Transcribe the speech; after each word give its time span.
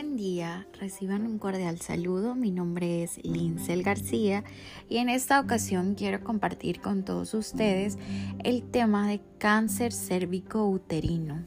Buen 0.00 0.16
día, 0.16 0.68
reciban 0.78 1.26
un 1.26 1.40
cordial 1.40 1.80
saludo. 1.80 2.36
Mi 2.36 2.52
nombre 2.52 3.02
es 3.02 3.18
Lincel 3.24 3.82
García 3.82 4.44
y 4.88 4.98
en 4.98 5.08
esta 5.08 5.40
ocasión 5.40 5.96
quiero 5.96 6.22
compartir 6.22 6.80
con 6.80 7.04
todos 7.04 7.34
ustedes 7.34 7.98
el 8.44 8.62
tema 8.62 9.08
de 9.08 9.20
cáncer 9.38 9.92
cérvico 9.92 10.68
uterino. 10.68 11.44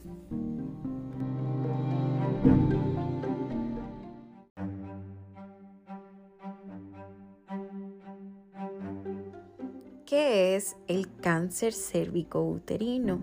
¿Qué 10.05 10.57
es 10.57 10.75
el 10.89 11.07
cáncer 11.21 11.71
cérvico 11.71 12.43
uterino? 12.43 13.21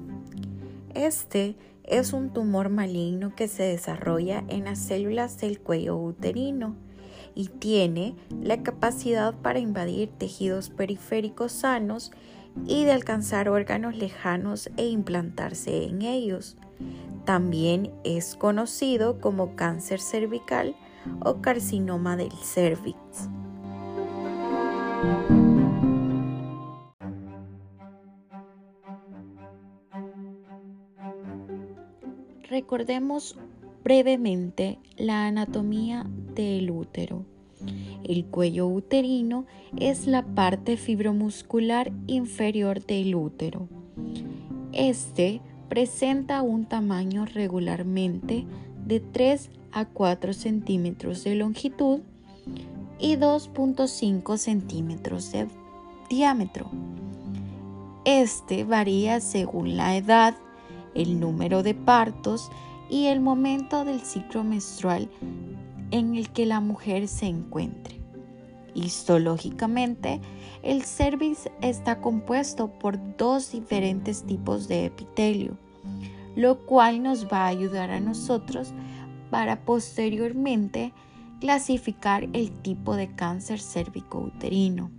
Este 0.95 1.55
es 1.89 2.13
un 2.13 2.31
tumor 2.31 2.69
maligno 2.69 3.35
que 3.35 3.49
se 3.49 3.65
desarrolla 3.65 4.45
en 4.49 4.65
las 4.65 4.79
células 4.79 5.39
del 5.39 5.61
cuello 5.61 5.97
uterino 5.97 6.77
y 7.35 7.49
tiene 7.49 8.15
la 8.43 8.63
capacidad 8.63 9.35
para 9.35 9.59
invadir 9.59 10.11
tejidos 10.19 10.71
periféricos 10.71 11.53
sanos 11.53 12.11
y 12.67 12.85
de 12.85 12.93
alcanzar 12.93 13.49
órganos 13.49 13.97
lejanos 13.97 14.71
e 14.77 14.87
implantarse 14.87 15.85
en 15.85 16.03
ellos. 16.03 16.57
También 17.25 17.93
es 18.05 18.37
conocido 18.37 19.21
como 19.21 19.55
cáncer 19.55 20.01
cervical 20.01 20.75
o 21.21 21.41
carcinoma 21.41 22.17
del 22.17 22.33
cervix. 22.33 22.99
Recordemos 32.59 33.37
brevemente 33.85 34.81
la 34.97 35.29
anatomía 35.29 36.05
del 36.35 36.73
útero. 36.73 37.25
El 38.03 38.25
cuello 38.25 38.67
uterino 38.67 39.47
es 39.79 40.09
la 40.09 40.25
parte 40.25 40.77
fibromuscular 40.77 41.93
inferior 42.09 42.85
del 42.85 43.15
útero. 43.15 43.69
Este 44.73 45.41
presenta 45.69 46.43
un 46.43 46.65
tamaño 46.65 47.27
regularmente 47.27 48.45
de 48.85 48.99
3 48.99 49.51
a 49.71 49.85
4 49.85 50.33
centímetros 50.33 51.23
de 51.23 51.37
longitud 51.37 52.01
y 52.99 53.15
2.5 53.19 54.37
centímetros 54.37 55.31
de 55.31 55.47
diámetro. 56.11 56.73
Este 58.05 58.65
varía 58.65 59.21
según 59.21 59.77
la 59.77 59.97
edad 59.97 60.35
el 60.95 61.21
número 61.21 61.63
de 61.63 61.75
partos 61.75 62.51
y 62.91 63.07
el 63.07 63.21
momento 63.21 63.85
del 63.85 64.01
ciclo 64.01 64.45
menstrual 64.45 65.09
en 65.91 66.15
el 66.15 66.31
que 66.31 66.47
la 66.47 66.61
mujer 66.61 67.09
se 67.09 67.27
encuentre. 67.27 68.01
Histológicamente, 68.75 70.21
el 70.63 70.83
cervix 70.83 71.49
está 71.63 72.01
compuesto 72.01 72.69
por 72.79 72.99
dos 73.17 73.53
diferentes 73.53 74.25
tipos 74.25 74.69
de 74.69 74.87
epitelio, 74.87 75.57
lo 76.37 76.65
cual 76.67 77.03
nos 77.03 77.27
va 77.27 77.45
a 77.45 77.49
ayudar 77.49 77.91
a 77.91 78.01
nosotros 78.01 78.73
para 79.31 79.65
posteriormente 79.65 80.93
clasificar 81.41 82.29
el 82.33 82.51
tipo 82.51 82.97
de 82.97 83.15
cáncer 83.15 83.61
cérvico-uterino. 83.61 84.91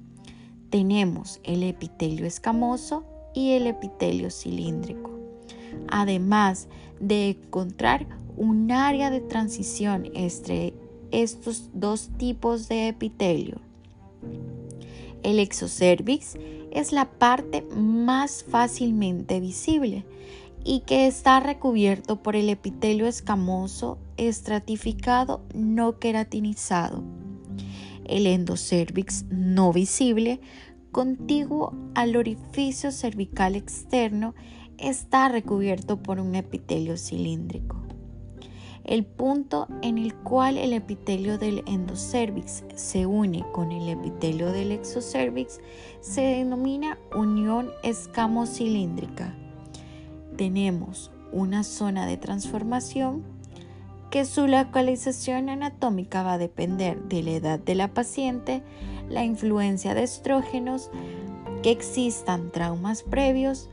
Tenemos 0.70 1.40
el 1.44 1.64
epitelio 1.64 2.26
escamoso 2.26 3.04
y 3.34 3.52
el 3.52 3.68
epitelio 3.68 4.30
cilíndrico 4.30 5.19
además 5.88 6.68
de 7.00 7.30
encontrar 7.30 8.08
un 8.38 8.72
área 8.72 9.10
de 9.10 9.22
transición 9.22 10.10
entre 10.14 10.74
estos 11.12 11.70
dos 11.74 12.10
tipos 12.18 12.70
de 12.70 12.88
epitelio. 12.88 13.60
El 15.24 15.40
exocervix 15.40 16.38
es 16.72 16.92
la 16.92 17.06
parte 17.06 17.64
más 17.76 18.44
fácilmente 18.44 19.40
visible 19.40 20.06
y 20.64 20.82
que 20.82 21.08
está 21.08 21.40
recubierto 21.40 22.22
por 22.22 22.36
el 22.36 22.50
epitelio 22.50 23.08
escamoso 23.08 23.98
estratificado 24.18 25.42
no 25.54 26.00
queratinizado. 26.00 27.04
El 28.06 28.28
endocervix 28.28 29.26
no 29.30 29.72
visible, 29.72 30.42
contiguo 30.92 31.76
al 31.96 32.16
orificio 32.16 32.92
cervical 32.92 33.56
externo, 33.56 34.34
está 34.82 35.30
recubierto 35.30 35.98
por 35.98 36.20
un 36.20 36.36
epitelio 36.36 36.98
cilíndrico. 36.98 37.78
El 38.84 39.06
punto 39.06 39.68
en 39.84 39.98
el 40.00 40.16
cual 40.16 40.58
el 40.58 40.74
epitelio 40.74 41.38
del 41.38 41.64
endocervix 41.68 42.64
se 42.74 43.06
une 43.06 43.46
con 43.52 43.72
el 43.72 43.88
epitelio 43.88 44.52
del 44.52 44.72
exocervix 44.72 45.60
se 46.02 46.22
denomina 46.22 46.98
unión 47.16 47.70
escamocilíndrica. 47.84 49.36
Tenemos 50.38 51.12
una 51.32 51.64
zona 51.64 52.08
de 52.08 52.18
transformación 52.18 53.24
que 54.10 54.26
su 54.26 54.48
localización 54.48 55.50
anatómica 55.50 56.24
va 56.24 56.34
a 56.34 56.38
depender 56.40 57.00
de 57.04 57.22
la 57.22 57.32
edad 57.32 57.60
de 57.60 57.76
la 57.76 57.90
paciente, 57.90 58.64
la 59.08 59.24
influencia 59.24 59.94
de 59.94 60.04
estrógenos, 60.04 60.90
que 61.62 61.72
existan 61.72 62.52
traumas 62.52 63.04
previos, 63.04 63.70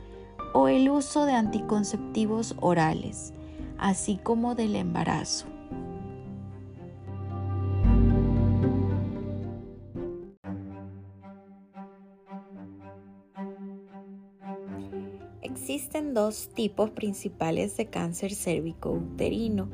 o 0.53 0.67
el 0.67 0.89
uso 0.89 1.25
de 1.25 1.33
anticonceptivos 1.33 2.55
orales, 2.59 3.33
así 3.77 4.19
como 4.21 4.55
del 4.55 4.75
embarazo. 4.75 5.47
Existen 15.41 16.13
dos 16.13 16.49
tipos 16.53 16.91
principales 16.91 17.75
de 17.77 17.87
cáncer 17.87 18.33
cérvico-uterino. 18.33 19.69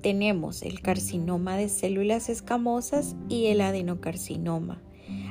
Tenemos 0.00 0.62
el 0.62 0.80
carcinoma 0.80 1.56
de 1.56 1.68
células 1.68 2.28
escamosas 2.28 3.16
y 3.28 3.46
el 3.46 3.60
adenocarcinoma. 3.60 4.82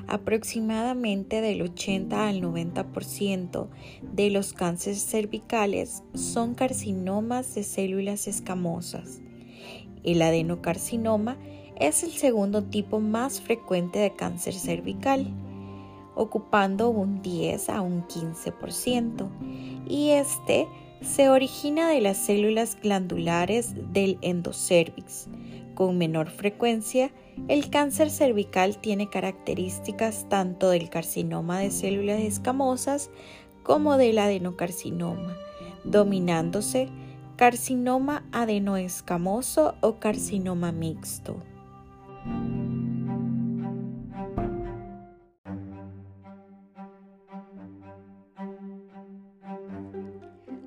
Aproximadamente 0.07 1.41
del 1.41 1.63
80 1.63 2.27
al 2.27 2.41
90% 2.41 3.67
de 4.01 4.29
los 4.29 4.53
cánceres 4.53 5.03
cervicales 5.03 6.03
son 6.13 6.53
carcinomas 6.53 7.55
de 7.55 7.63
células 7.63 8.27
escamosas. 8.27 9.21
El 10.03 10.21
adenocarcinoma 10.21 11.38
es 11.79 12.03
el 12.03 12.11
segundo 12.11 12.63
tipo 12.63 12.99
más 12.99 13.41
frecuente 13.41 13.97
de 13.99 14.16
cáncer 14.16 14.53
cervical, 14.53 15.27
ocupando 16.13 16.89
un 16.89 17.22
10 17.23 17.69
a 17.69 17.81
un 17.81 18.07
15%, 18.07 19.27
y 19.87 20.11
este 20.11 20.67
se 21.01 21.29
origina 21.29 21.89
de 21.89 22.01
las 22.01 22.17
células 22.17 22.77
glandulares 22.81 23.73
del 23.91 24.17
endocervix, 24.22 25.27
con 25.75 25.97
menor 25.97 26.30
frecuencia 26.30 27.12
el 27.47 27.69
cáncer 27.69 28.09
cervical 28.09 28.80
tiene 28.80 29.09
características 29.09 30.28
tanto 30.30 30.69
del 30.69 30.90
carcinoma 30.90 31.59
de 31.59 31.69
células 31.69 32.22
escamosas 32.22 33.12
como 33.62 33.97
del 33.97 34.18
adenocarcinoma, 34.18 35.35
dominándose 35.84 36.90
carcinoma 37.35 38.25
adenoescamoso 38.31 39.75
o 39.81 40.00
carcinoma 40.00 40.72
mixto. 40.72 41.35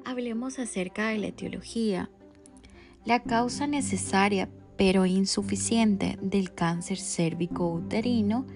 Hablemos 0.05 0.59
acerca 0.59 1.09
de 1.09 1.19
la 1.19 1.27
etiología. 1.29 2.11
La 3.05 3.23
causa 3.23 3.67
necesaria 3.67 4.49
pero 4.79 5.05
insuficiente 5.05 6.17
del 6.23 6.55
cáncer 6.55 6.99
cérvico-uterino 6.99 8.47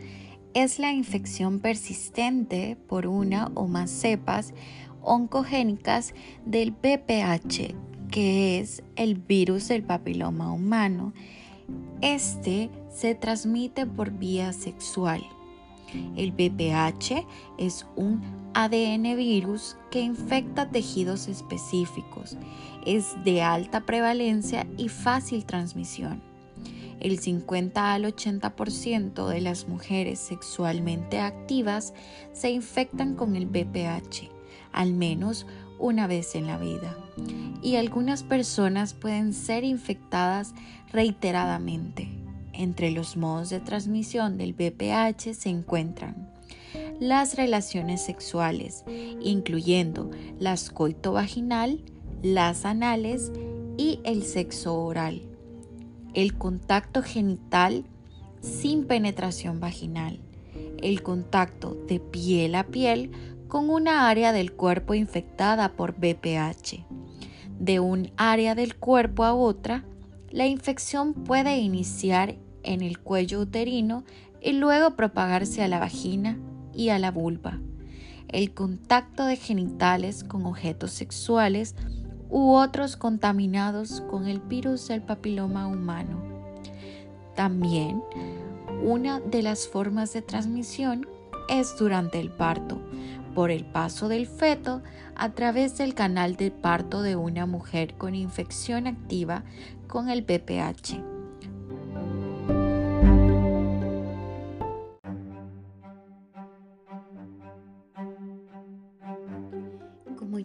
es 0.54 0.78
la 0.78 0.92
infección 0.92 1.58
persistente 1.58 2.76
por 2.86 3.06
una 3.08 3.50
o 3.54 3.66
más 3.66 3.90
cepas 3.90 4.54
oncogénicas 5.02 6.14
del 6.46 6.70
BPH, 6.70 7.74
que 8.10 8.60
es 8.60 8.84
el 8.94 9.16
virus 9.16 9.66
del 9.68 9.82
papiloma 9.82 10.52
humano. 10.52 11.12
Este 12.00 12.70
se 12.88 13.16
transmite 13.16 13.84
por 13.84 14.12
vía 14.12 14.52
sexual. 14.52 15.22
El 16.16 16.32
BPH 16.32 17.26
es 17.58 17.86
un 17.96 18.22
ADN 18.54 19.16
virus 19.16 19.76
que 19.90 20.00
infecta 20.00 20.70
tejidos 20.70 21.28
específicos. 21.28 22.36
Es 22.86 23.22
de 23.24 23.42
alta 23.42 23.82
prevalencia 23.82 24.66
y 24.76 24.88
fácil 24.88 25.44
transmisión. 25.44 26.22
El 27.00 27.18
50 27.18 27.94
al 27.94 28.04
80% 28.04 29.26
de 29.26 29.40
las 29.40 29.66
mujeres 29.66 30.20
sexualmente 30.20 31.18
activas 31.18 31.94
se 32.32 32.50
infectan 32.50 33.16
con 33.16 33.34
el 33.34 33.46
BPH 33.46 34.30
al 34.72 34.92
menos 34.94 35.46
una 35.78 36.06
vez 36.06 36.34
en 36.34 36.46
la 36.46 36.58
vida 36.58 36.96
y 37.62 37.76
algunas 37.76 38.22
personas 38.22 38.94
pueden 38.94 39.32
ser 39.32 39.64
infectadas 39.64 40.54
reiteradamente. 40.92 42.21
Entre 42.52 42.90
los 42.90 43.16
modos 43.16 43.50
de 43.50 43.60
transmisión 43.60 44.36
del 44.36 44.52
VPH 44.52 45.34
se 45.34 45.48
encuentran 45.48 46.32
las 47.00 47.34
relaciones 47.34 48.00
sexuales, 48.02 48.84
incluyendo 49.20 50.10
las 50.38 50.72
coito-vaginal, 50.72 51.80
las 52.22 52.64
anales 52.64 53.32
y 53.76 54.00
el 54.04 54.22
sexo 54.22 54.78
oral, 54.78 55.22
el 56.14 56.38
contacto 56.38 57.02
genital 57.02 57.84
sin 58.40 58.86
penetración 58.86 59.60
vaginal, 59.60 60.20
el 60.80 61.02
contacto 61.02 61.76
de 61.88 62.00
piel 62.00 62.54
a 62.54 62.68
piel 62.68 63.10
con 63.48 63.70
una 63.70 64.08
área 64.08 64.32
del 64.32 64.52
cuerpo 64.52 64.94
infectada 64.94 65.72
por 65.72 65.94
BPH. 65.94 66.84
De 67.58 67.80
un 67.80 68.10
área 68.16 68.54
del 68.54 68.76
cuerpo 68.76 69.24
a 69.24 69.34
otra, 69.34 69.84
la 70.30 70.46
infección 70.46 71.12
puede 71.12 71.58
iniciar 71.58 72.36
en 72.62 72.82
el 72.82 72.98
cuello 72.98 73.40
uterino 73.40 74.04
y 74.40 74.52
luego 74.52 74.96
propagarse 74.96 75.62
a 75.62 75.68
la 75.68 75.78
vagina 75.78 76.38
y 76.74 76.88
a 76.88 76.98
la 76.98 77.10
vulva. 77.10 77.60
El 78.28 78.54
contacto 78.54 79.26
de 79.26 79.36
genitales 79.36 80.24
con 80.24 80.46
objetos 80.46 80.92
sexuales 80.92 81.74
u 82.30 82.54
otros 82.54 82.96
contaminados 82.96 84.00
con 84.02 84.26
el 84.26 84.40
virus 84.40 84.88
del 84.88 85.02
papiloma 85.02 85.66
humano. 85.66 86.22
También, 87.36 88.02
una 88.82 89.20
de 89.20 89.42
las 89.42 89.68
formas 89.68 90.12
de 90.12 90.22
transmisión 90.22 91.06
es 91.48 91.76
durante 91.78 92.20
el 92.20 92.30
parto, 92.30 92.80
por 93.34 93.50
el 93.50 93.64
paso 93.64 94.08
del 94.08 94.26
feto 94.26 94.82
a 95.14 95.30
través 95.32 95.76
del 95.76 95.94
canal 95.94 96.36
de 96.36 96.50
parto 96.50 97.02
de 97.02 97.16
una 97.16 97.46
mujer 97.46 97.94
con 97.94 98.14
infección 98.14 98.86
activa 98.86 99.44
con 99.86 100.08
el 100.08 100.22
BPH. 100.22 101.11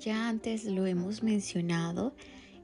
Ya 0.07 0.29
antes 0.29 0.63
lo 0.63 0.85
hemos 0.85 1.21
mencionado, 1.21 2.15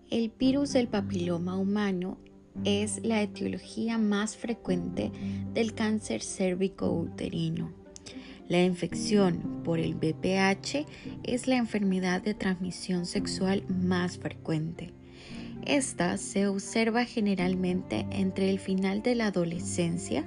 el 0.10 0.32
virus 0.40 0.72
del 0.72 0.88
papiloma 0.88 1.58
humano 1.58 2.18
es 2.64 3.04
la 3.04 3.22
etiología 3.22 3.98
más 3.98 4.38
frecuente 4.38 5.12
del 5.54 5.74
cáncer 5.74 6.22
cérvico-uterino. 6.22 7.74
La 8.48 8.64
infección 8.64 9.62
por 9.66 9.80
el 9.80 9.94
BPH 9.94 10.86
es 11.24 11.48
la 11.48 11.58
enfermedad 11.58 12.22
de 12.22 12.34
transmisión 12.34 13.06
sexual 13.06 13.66
más 13.68 14.18
frecuente. 14.18 14.94
Esta 15.66 16.16
se 16.16 16.48
observa 16.48 17.04
generalmente 17.04 18.06
entre 18.12 18.52
el 18.52 18.60
final 18.60 19.04
de 19.04 19.16
la 19.16 19.28
adolescencia 19.28 20.24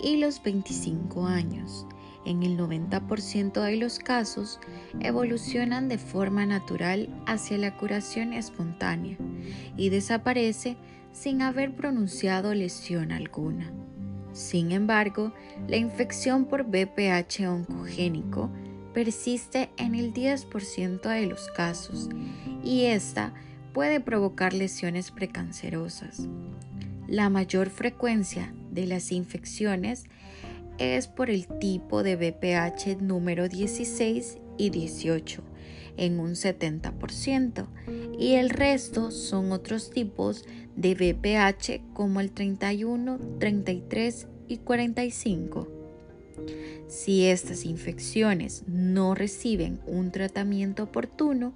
y 0.00 0.18
los 0.18 0.40
25 0.44 1.26
años. 1.26 1.86
En 2.26 2.42
el 2.42 2.58
90% 2.58 3.62
de 3.62 3.76
los 3.76 4.00
casos 4.00 4.58
evolucionan 5.00 5.88
de 5.88 5.96
forma 5.96 6.44
natural 6.44 7.08
hacia 7.24 7.56
la 7.56 7.76
curación 7.78 8.32
espontánea 8.32 9.16
y 9.76 9.90
desaparece 9.90 10.76
sin 11.12 11.40
haber 11.40 11.76
pronunciado 11.76 12.52
lesión 12.52 13.12
alguna. 13.12 13.72
Sin 14.32 14.72
embargo, 14.72 15.32
la 15.68 15.76
infección 15.76 16.46
por 16.46 16.64
BPH 16.64 17.46
oncogénico 17.48 18.50
persiste 18.92 19.70
en 19.76 19.94
el 19.94 20.12
10% 20.12 21.00
de 21.08 21.26
los 21.26 21.48
casos 21.50 22.08
y 22.64 22.86
esta 22.86 23.32
puede 23.72 24.00
provocar 24.00 24.52
lesiones 24.52 25.12
precancerosas. 25.12 26.26
La 27.06 27.30
mayor 27.30 27.70
frecuencia 27.70 28.52
de 28.72 28.86
las 28.86 29.12
infecciones 29.12 30.06
es 30.78 31.08
por 31.08 31.30
el 31.30 31.46
tipo 31.46 32.02
de 32.02 32.16
BPH 32.16 33.00
número 33.00 33.48
16 33.48 34.38
y 34.58 34.70
18 34.70 35.42
en 35.96 36.20
un 36.20 36.32
70% 36.32 37.66
y 38.18 38.34
el 38.34 38.50
resto 38.50 39.10
son 39.10 39.52
otros 39.52 39.90
tipos 39.90 40.44
de 40.76 40.94
BPH 40.94 41.94
como 41.94 42.20
el 42.20 42.32
31, 42.32 43.18
33 43.38 44.28
y 44.48 44.58
45. 44.58 45.68
Si 46.86 47.24
estas 47.24 47.64
infecciones 47.64 48.64
no 48.66 49.14
reciben 49.14 49.80
un 49.86 50.12
tratamiento 50.12 50.84
oportuno, 50.84 51.54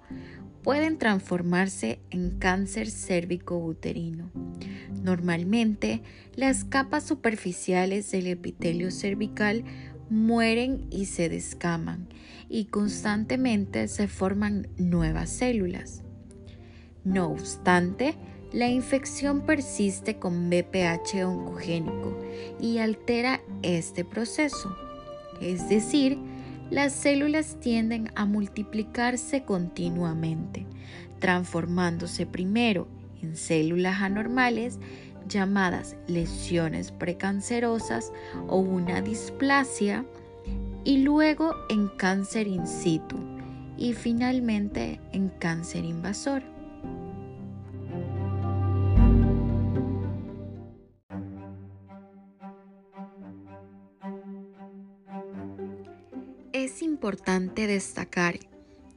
pueden 0.63 0.99
transformarse 0.99 2.01
en 2.11 2.39
cáncer 2.39 2.91
cérvico-uterino. 2.91 4.31
Normalmente, 5.11 6.03
las 6.37 6.63
capas 6.63 7.03
superficiales 7.03 8.13
del 8.13 8.29
epitelio 8.29 8.93
cervical 8.93 9.65
mueren 10.09 10.87
y 10.89 11.07
se 11.07 11.29
descaman 11.29 12.07
y 12.49 12.67
constantemente 12.67 13.89
se 13.89 14.07
forman 14.07 14.69
nuevas 14.77 15.29
células. 15.31 16.05
No 17.03 17.27
obstante, 17.33 18.15
la 18.53 18.69
infección 18.69 19.41
persiste 19.41 20.21
con 20.21 20.49
BPH 20.49 21.25
oncogénico 21.25 22.17
y 22.61 22.79
altera 22.79 23.41
este 23.63 24.05
proceso. 24.05 24.77
Es 25.43 25.69
decir, 25.69 26.19
las 26.71 26.93
células 26.93 27.59
tienden 27.59 28.13
a 28.15 28.27
multiplicarse 28.27 29.43
continuamente, 29.43 30.67
transformándose 31.19 32.27
primero 32.27 33.00
en 33.23 33.37
células 33.37 34.03
anormales 34.03 34.79
llamadas 35.27 35.97
lesiones 36.07 36.93
precancerosas 36.93 38.13
o 38.49 38.59
una 38.59 39.01
displasia 39.01 40.05
y 40.85 40.99
luego 40.99 41.55
en 41.69 41.89
cáncer 41.89 42.47
in 42.47 42.67
situ 42.67 43.17
y 43.77 43.93
finalmente 43.93 45.01
en 45.13 45.29
cáncer 45.29 45.85
invasor. 45.85 46.43
Es 56.53 56.83
importante 56.83 57.67
destacar 57.67 58.39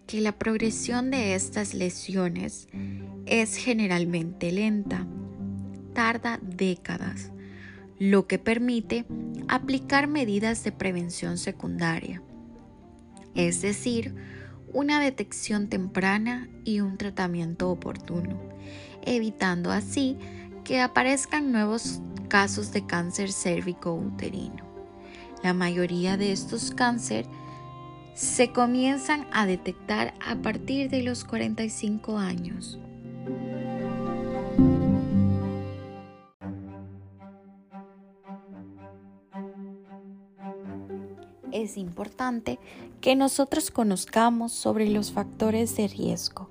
que 0.08 0.20
la 0.20 0.34
progresión 0.34 1.12
de 1.12 1.34
estas 1.34 1.74
lesiones 1.74 2.68
es 3.42 3.56
generalmente 3.56 4.52
lenta, 4.52 5.08
tarda 5.96 6.40
décadas, 6.44 7.32
lo 7.98 8.28
que 8.28 8.38
permite 8.38 9.06
aplicar 9.48 10.08
medidas 10.08 10.64
de 10.64 10.72
prevención 10.72 11.40
secundaria, 11.40 12.22
es 13.34 13.64
decir, 13.64 14.14
una 14.72 15.00
detección 15.00 15.68
temprana 15.68 16.48
y 16.64 16.82
un 16.82 17.00
tratamiento 17.00 17.72
oportuno, 17.72 18.40
evitando 19.02 19.72
así 19.72 20.16
que 20.64 20.80
aparezcan 20.80 21.52
nuevos 21.52 22.02
casos 22.28 22.72
de 22.72 22.86
cáncer 22.86 23.32
cérvico 23.32 23.96
uterino. 23.96 24.64
La 25.42 25.56
mayoría 25.56 26.18
de 26.18 26.34
estos 26.34 26.70
cánceres 26.70 27.28
se 28.14 28.52
comienzan 28.52 29.26
a 29.32 29.48
detectar 29.48 30.14
a 30.24 30.36
partir 30.36 30.92
de 30.92 31.02
los 31.02 31.26
45 31.26 32.20
años. 32.20 32.80
Es 41.64 41.78
importante 41.78 42.60
que 43.02 43.16
nosotros 43.16 43.72
conozcamos 43.72 44.52
sobre 44.52 44.90
los 44.90 45.12
factores 45.12 45.76
de 45.76 45.88
riesgo. 45.88 46.50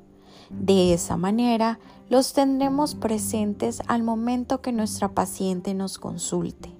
De 0.50 0.92
esa 0.92 1.16
manera, 1.16 1.78
los 2.08 2.32
tendremos 2.32 2.94
presentes 2.94 3.82
al 3.86 4.02
momento 4.02 4.60
que 4.60 4.72
nuestra 4.72 5.08
paciente 5.08 5.74
nos 5.74 5.98
consulte. 5.98 6.70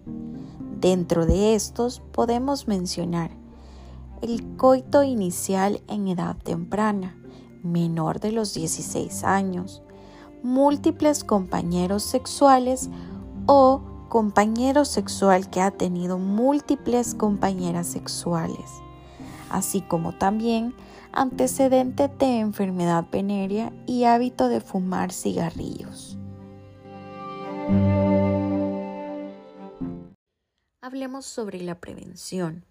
Dentro 0.80 1.26
de 1.26 1.54
estos 1.54 2.00
podemos 2.12 2.68
mencionar 2.68 3.30
el 4.20 4.56
coito 4.56 5.02
inicial 5.02 5.80
en 5.88 6.08
edad 6.08 6.36
temprana, 6.36 7.16
menor 7.62 8.20
de 8.20 8.32
los 8.32 8.54
16 8.54 9.24
años, 9.24 9.82
múltiples 10.42 11.24
compañeros 11.24 12.02
sexuales 12.02 12.90
o 13.46 13.82
compañero 14.08 14.84
sexual 14.84 15.48
que 15.48 15.60
ha 15.60 15.70
tenido 15.70 16.18
múltiples 16.18 17.14
compañeras 17.14 17.86
sexuales, 17.86 18.70
así 19.48 19.80
como 19.80 20.12
también 20.18 20.74
antecedente 21.12 22.08
de 22.08 22.40
enfermedad 22.40 23.06
venérea 23.10 23.72
y 23.86 24.04
hábito 24.04 24.48
de 24.48 24.60
fumar 24.60 25.12
cigarrillos. 25.12 26.18
Hablemos 30.80 31.24
sobre 31.24 31.60
la 31.62 31.76
prevención. 31.76 32.64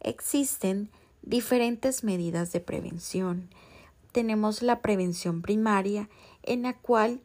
Existen 0.00 0.90
diferentes 1.22 2.04
medidas 2.04 2.52
de 2.52 2.60
prevención 2.60 3.48
tenemos 4.14 4.62
la 4.62 4.80
prevención 4.80 5.42
primaria 5.42 6.08
en 6.44 6.62
la 6.62 6.74
cual 6.74 7.20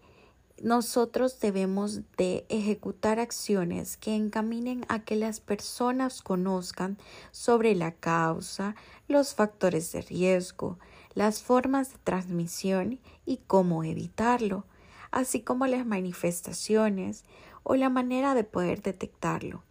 nosotros 0.61 1.39
debemos 1.39 2.01
de 2.17 2.45
ejecutar 2.49 3.19
acciones 3.19 3.95
que 3.95 4.15
encaminen 4.15 4.85
a 4.89 4.99
que 4.99 5.15
las 5.15 5.39
personas 5.39 6.21
conozcan 6.21 6.97
sobre 7.31 7.75
la 7.75 7.93
causa, 7.93 8.75
los 9.07 9.33
factores 9.33 9.91
de 9.91 10.01
riesgo, 10.01 10.77
las 11.13 11.41
formas 11.41 11.93
de 11.93 11.99
transmisión 12.03 12.99
y 13.25 13.37
cómo 13.47 13.83
evitarlo, 13.83 14.65
así 15.11 15.41
como 15.41 15.65
las 15.65 15.85
manifestaciones 15.85 17.23
o 17.63 17.75
la 17.75 17.89
manera 17.89 18.35
de 18.35 18.43
poder 18.43 18.81
detectarlo 18.81 19.63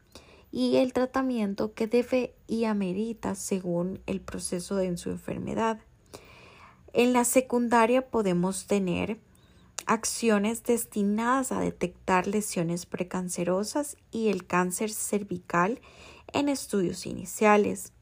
y 0.50 0.76
el 0.76 0.92
tratamiento 0.92 1.74
que 1.74 1.86
debe 1.86 2.34
y 2.46 2.64
amerita 2.64 3.34
según 3.34 4.00
el 4.06 4.20
proceso 4.20 4.76
de 4.76 4.96
su 4.96 5.10
enfermedad. 5.10 5.80
En 6.92 7.12
la 7.12 7.24
secundaria 7.24 8.10
podemos 8.10 8.66
tener 8.66 9.18
acciones 9.86 10.62
destinadas 10.64 11.52
a 11.52 11.60
detectar 11.60 12.26
lesiones 12.26 12.86
precancerosas 12.86 13.96
y 14.10 14.28
el 14.28 14.46
cáncer 14.46 14.90
cervical 14.90 15.80
en 16.32 16.48
estudios 16.48 17.06
iniciales. 17.06 17.92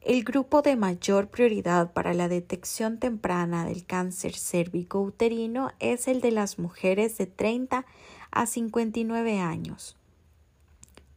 El 0.00 0.24
grupo 0.24 0.62
de 0.62 0.76
mayor 0.76 1.28
prioridad 1.28 1.92
para 1.92 2.14
la 2.14 2.28
detección 2.28 2.98
temprana 2.98 3.66
del 3.66 3.84
cáncer 3.84 4.34
cérvico-uterino 4.34 5.72
es 5.80 6.08
el 6.08 6.20
de 6.20 6.30
las 6.30 6.58
mujeres 6.58 7.18
de 7.18 7.26
30 7.26 7.84
a 8.30 8.46
59 8.46 9.40
años. 9.40 9.96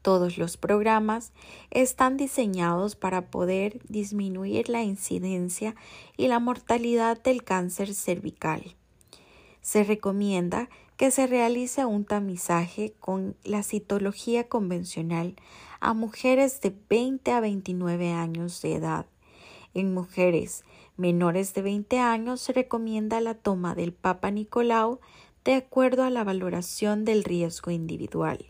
Todos 0.02 0.38
los 0.38 0.58
programas 0.58 1.32
están 1.70 2.18
diseñados 2.18 2.96
para 2.96 3.30
poder 3.30 3.80
disminuir 3.88 4.68
la 4.68 4.82
incidencia 4.82 5.76
y 6.18 6.28
la 6.28 6.40
mortalidad 6.40 7.22
del 7.22 7.44
cáncer 7.44 7.94
cervical 7.94 8.76
se 9.62 9.84
recomienda 9.84 10.70
que 10.98 11.12
se 11.12 11.28
realice 11.28 11.86
un 11.86 12.06
tamizaje 12.06 12.94
con 13.00 13.36
la 13.44 13.64
citología 13.64 14.48
convencional 14.48 15.36
a 15.80 15.94
mujeres 15.94 16.62
de 16.62 16.76
20 16.90 17.32
a 17.32 17.40
29 17.40 18.12
años 18.12 18.62
de 18.62 18.76
edad. 18.76 19.06
En 19.74 19.94
mujeres 19.94 20.64
menores 20.98 21.54
de 21.54 21.62
20 21.62 22.00
años 22.00 22.42
se 22.42 22.54
recomienda 22.54 23.22
la 23.22 23.34
toma 23.34 23.74
del 23.74 23.94
Papa 23.94 24.30
Nicolau 24.30 25.00
de 25.44 25.56
acuerdo 25.56 26.04
a 26.04 26.10
la 26.10 26.24
valoración 26.24 27.06
del 27.06 27.24
riesgo 27.24 27.72
individual. 27.72 28.46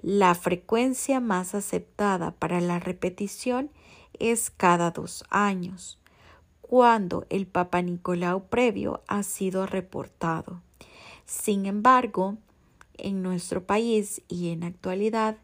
La 0.00 0.34
frecuencia 0.34 1.20
más 1.20 1.54
aceptada 1.54 2.30
para 2.30 2.60
la 2.60 2.78
repetición 2.78 3.70
es 4.18 4.50
cada 4.50 4.90
dos 4.90 5.24
años 5.28 5.98
cuando 6.68 7.26
el 7.30 7.46
Papa 7.46 7.80
Nicolau 7.80 8.44
previo 8.48 9.02
ha 9.08 9.22
sido 9.22 9.66
reportado. 9.66 10.60
Sin 11.24 11.64
embargo, 11.64 12.36
en 12.98 13.22
nuestro 13.22 13.64
país 13.64 14.20
y 14.28 14.50
en 14.50 14.64
actualidad, 14.64 15.38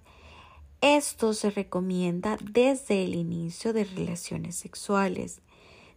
esto 0.82 1.32
se 1.32 1.50
recomienda 1.50 2.36
desde 2.42 3.04
el 3.04 3.14
inicio 3.14 3.72
de 3.72 3.84
relaciones 3.84 4.54
sexuales. 4.56 5.40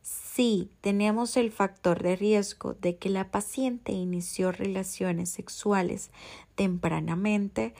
Si 0.01 0.69
tenemos 0.79 1.35
el 1.35 1.51
factor 1.51 2.01
de 2.01 2.15
riesgo 2.15 2.75
de 2.75 2.95
que 2.95 3.09
la 3.09 3.29
paciente 3.29 3.91
inició 3.91 4.53
relaciones 4.53 5.29
sexuales 5.29 6.09
tempranamente, 6.55 7.73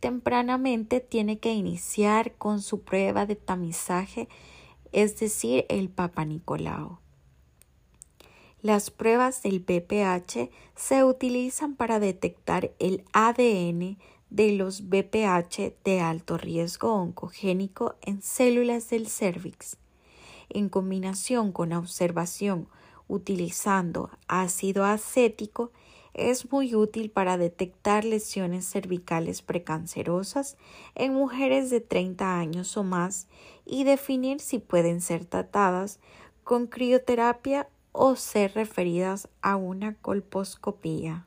tempranamente 0.00 1.00
tiene 1.00 1.38
que 1.38 1.52
iniciar 1.52 2.32
con 2.36 2.62
su 2.62 2.80
prueba 2.80 3.26
de 3.26 3.36
tamizaje 3.36 4.28
es 4.94 5.18
decir, 5.18 5.66
el 5.68 5.90
Papa 5.90 6.24
Nicolau. 6.24 6.98
Las 8.62 8.90
pruebas 8.90 9.42
del 9.42 9.60
BPH 9.60 10.50
se 10.74 11.04
utilizan 11.04 11.74
para 11.74 12.00
detectar 12.00 12.72
el 12.78 13.04
ADN 13.12 13.98
de 14.30 14.52
los 14.52 14.88
BPH 14.88 15.74
de 15.84 16.00
alto 16.00 16.38
riesgo 16.38 16.94
oncogénico 16.94 17.96
en 18.00 18.22
células 18.22 18.88
del 18.88 19.08
cervix. 19.08 19.76
En 20.48 20.68
combinación 20.70 21.52
con 21.52 21.70
la 21.70 21.78
observación 21.78 22.68
utilizando 23.06 24.10
ácido 24.28 24.84
acético, 24.84 25.72
es 26.14 26.50
muy 26.50 26.74
útil 26.74 27.10
para 27.10 27.36
detectar 27.36 28.04
lesiones 28.04 28.64
cervicales 28.64 29.42
precancerosas 29.42 30.56
en 30.94 31.12
mujeres 31.12 31.70
de 31.70 31.80
30 31.80 32.38
años 32.38 32.76
o 32.76 32.84
más 32.84 33.26
y 33.66 33.84
definir 33.84 34.40
si 34.40 34.60
pueden 34.60 35.00
ser 35.00 35.24
tratadas 35.24 35.98
con 36.44 36.68
crioterapia 36.68 37.68
o 37.92 38.16
ser 38.16 38.54
referidas 38.54 39.28
a 39.42 39.56
una 39.56 39.94
colposcopía. 39.96 41.26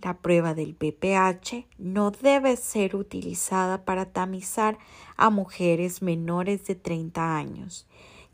La 0.00 0.18
prueba 0.18 0.54
del 0.54 0.74
PPH 0.74 1.66
no 1.76 2.12
debe 2.12 2.56
ser 2.56 2.94
utilizada 2.94 3.84
para 3.84 4.06
tamizar 4.06 4.78
a 5.16 5.28
mujeres 5.28 6.02
menores 6.02 6.64
de 6.66 6.76
30 6.76 7.36
años 7.36 7.86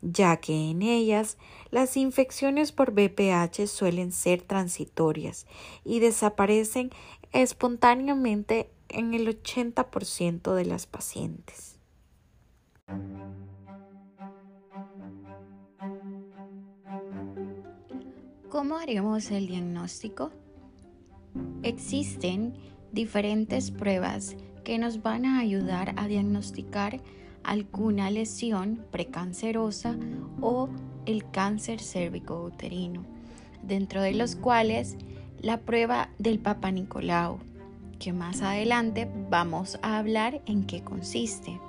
ya 0.05 0.37
que 0.37 0.71
en 0.71 0.83
ellas 0.83 1.39
las 1.71 1.97
infecciones 1.97 2.73
por 2.73 2.93
BPH 2.93 3.67
suelen 3.67 4.13
ser 4.13 4.43
transitorias 4.43 5.47
y 5.85 6.01
desaparecen 6.01 6.91
espontáneamente 7.33 8.71
en 8.89 9.15
el 9.15 9.27
80% 9.43 10.55
de 10.55 10.65
las 10.67 10.87
pacientes. 10.87 11.79
¿Cómo 18.51 18.77
haremos 18.77 19.31
el 19.31 19.49
diagnóstico? 19.49 20.31
Existen 21.63 22.55
diferentes 22.93 23.73
pruebas 23.73 24.37
que 24.63 24.79
nos 24.79 25.03
van 25.03 25.25
a 25.25 25.41
ayudar 25.41 25.95
a 25.97 26.07
diagnosticar 26.07 27.01
alguna 27.45 28.11
lesión 28.11 28.85
precancerosa 28.91 29.97
o 30.41 30.69
el 31.07 31.31
cáncer 31.31 31.81
cérvico-uterino, 31.81 33.05
dentro 33.63 34.03
de 34.03 34.15
los 34.15 34.37
cuales 34.37 34.97
la 35.41 35.59
prueba 35.61 36.09
del 36.19 36.39
Papa 36.39 36.71
Nicolau, 36.71 37.39
que 37.99 38.13
más 38.13 38.43
adelante 38.43 39.09
vamos 39.31 39.79
a 39.83 39.99
hablar 39.99 40.43
en 40.47 40.65
qué 40.65 40.83
consiste. 40.83 41.61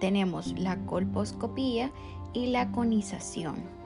Tenemos 0.00 0.58
la 0.58 0.76
colposcopía 0.86 1.90
y 2.32 2.46
la 2.46 2.72
conización. 2.72 3.79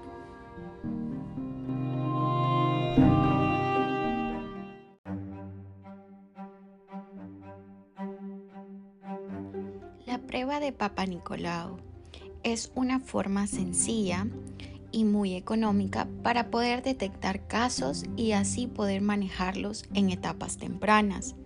Prueba 10.35 10.59
de 10.59 10.73
Papa 10.73 11.07
Nicolau 11.07 11.77
es 12.43 12.73
una 12.75 12.99
forma 12.99 13.47
sencilla 13.47 14.27
y 14.91 15.05
muy 15.05 15.37
económica 15.37 16.09
para 16.25 16.51
poder 16.51 16.83
detectar 16.83 17.47
casos 17.47 18.05
y 18.17 18.33
así 18.33 18.67
poder 18.67 19.01
manejarlos 19.01 19.85
en 19.95 20.11
etapas 20.11 20.57
tempranas. 20.57 21.37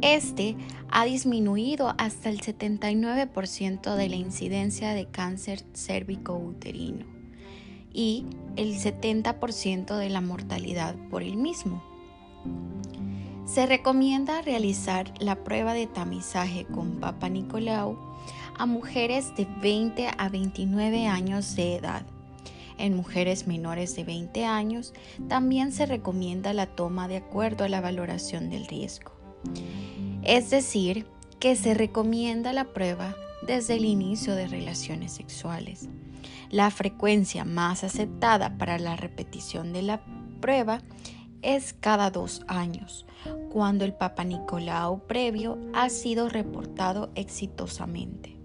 Este 0.00 0.56
ha 0.90 1.04
disminuido 1.04 1.94
hasta 1.96 2.28
el 2.28 2.40
79% 2.40 3.94
de 3.94 4.08
la 4.08 4.16
incidencia 4.16 4.94
de 4.94 5.06
cáncer 5.06 5.62
cérvico-uterino 5.72 7.06
y 7.92 8.26
el 8.56 8.74
70% 8.74 9.96
de 9.96 10.10
la 10.10 10.20
mortalidad 10.20 10.96
por 11.08 11.22
el 11.22 11.36
mismo. 11.36 11.84
Se 13.44 13.66
recomienda 13.66 14.40
realizar 14.40 15.12
la 15.18 15.42
prueba 15.44 15.74
de 15.74 15.86
tamizaje 15.86 16.64
con 16.64 17.00
Papa 17.00 17.28
Nicolau 17.28 17.98
a 18.56 18.66
mujeres 18.66 19.34
de 19.36 19.46
20 19.60 20.08
a 20.16 20.28
29 20.28 21.06
años 21.06 21.56
de 21.56 21.76
edad. 21.76 22.06
En 22.78 22.96
mujeres 22.96 23.46
menores 23.46 23.94
de 23.96 24.04
20 24.04 24.44
años 24.44 24.94
también 25.28 25.72
se 25.72 25.86
recomienda 25.86 26.52
la 26.52 26.66
toma 26.66 27.08
de 27.08 27.16
acuerdo 27.18 27.64
a 27.64 27.68
la 27.68 27.80
valoración 27.80 28.48
del 28.48 28.66
riesgo. 28.66 29.12
Es 30.22 30.50
decir, 30.50 31.06
que 31.40 31.56
se 31.56 31.74
recomienda 31.74 32.52
la 32.52 32.72
prueba 32.72 33.16
desde 33.46 33.74
el 33.74 33.84
inicio 33.84 34.36
de 34.36 34.46
relaciones 34.46 35.12
sexuales. 35.12 35.88
La 36.50 36.70
frecuencia 36.70 37.44
más 37.44 37.82
aceptada 37.82 38.56
para 38.56 38.78
la 38.78 38.96
repetición 38.96 39.72
de 39.72 39.82
la 39.82 40.04
prueba 40.40 40.80
es 41.42 41.74
cada 41.74 42.10
dos 42.10 42.42
años, 42.46 43.04
cuando 43.50 43.84
el 43.84 43.92
Papa 43.92 44.24
Nicolau 44.24 45.06
previo 45.06 45.58
ha 45.74 45.88
sido 45.90 46.28
reportado 46.28 47.10
exitosamente. 47.14 48.36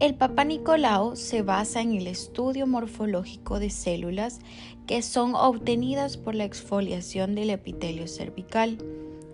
El 0.00 0.14
Papa 0.14 0.44
Nicolau 0.44 1.16
se 1.16 1.42
basa 1.42 1.80
en 1.80 1.92
el 1.92 2.06
estudio 2.06 2.66
morfológico 2.66 3.58
de 3.58 3.70
células 3.70 4.40
que 4.86 5.02
son 5.02 5.34
obtenidas 5.34 6.16
por 6.16 6.34
la 6.34 6.44
exfoliación 6.44 7.34
del 7.34 7.50
epitelio 7.50 8.06
cervical, 8.06 8.78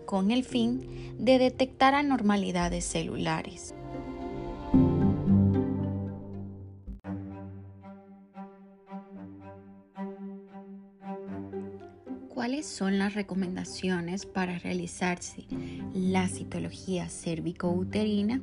con 0.07 0.31
el 0.31 0.43
fin 0.45 1.15
de 1.19 1.39
detectar 1.39 1.95
anormalidades 1.95 2.85
celulares. 2.85 3.75
¿Cuáles 12.45 12.67
son 12.67 12.99
las 12.99 13.15
recomendaciones 13.15 14.27
para 14.27 14.59
realizarse 14.59 15.47
la 15.95 16.29
citología 16.29 17.09
cérvico-uterina? 17.09 18.43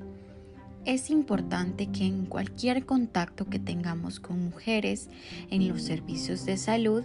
Es 0.85 1.11
importante 1.11 1.85
que 1.91 2.07
en 2.07 2.25
cualquier 2.25 2.87
contacto 2.87 3.45
que 3.45 3.59
tengamos 3.59 4.19
con 4.19 4.43
mujeres 4.43 5.07
en 5.51 5.67
los 5.67 5.83
servicios 5.83 6.47
de 6.47 6.57
salud, 6.57 7.03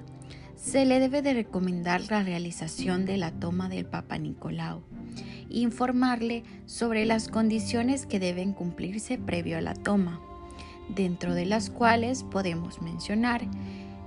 se 0.55 0.87
le 0.87 0.99
debe 0.99 1.21
de 1.21 1.35
recomendar 1.35 2.01
la 2.09 2.23
realización 2.23 3.05
de 3.05 3.19
la 3.19 3.31
toma 3.31 3.69
del 3.69 3.85
Papa 3.85 4.17
Nicolau, 4.17 4.81
informarle 5.51 6.45
sobre 6.65 7.05
las 7.05 7.29
condiciones 7.29 8.07
que 8.07 8.21
deben 8.21 8.55
cumplirse 8.55 9.19
previo 9.19 9.59
a 9.59 9.61
la 9.61 9.75
toma, 9.75 10.19
dentro 10.89 11.35
de 11.35 11.45
las 11.45 11.69
cuales 11.69 12.23
podemos 12.23 12.81
mencionar 12.81 13.43